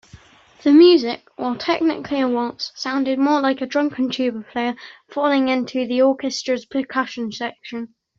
The 0.63 0.71
music, 0.71 1.27
while 1.35 1.55
technically 1.55 2.21
a 2.21 2.27
waltz, 2.27 2.71
sounded 2.73 3.19
more 3.19 3.39
like 3.39 3.61
a 3.61 3.67
drunken 3.67 4.09
tuba 4.09 4.43
player 4.51 4.75
falling 5.11 5.47
into 5.47 5.85
the 5.85 6.01
orchestra's 6.01 6.65
percussion 6.65 7.31
section. 7.31 7.93